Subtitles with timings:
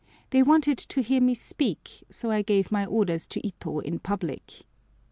[0.31, 4.65] They wanted to hear me speak, so I gave my orders to Ito in public.